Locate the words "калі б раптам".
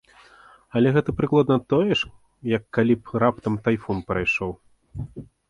2.79-3.61